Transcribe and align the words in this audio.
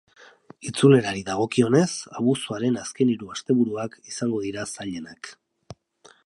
Itzulerari 0.69 1.19
dagokionez, 1.27 1.89
abuztuaren 2.21 2.79
azkenhiru 2.85 3.29
asteburuak 3.37 3.99
izango 4.15 4.41
dira 4.47 4.67
zailenak. 4.79 5.33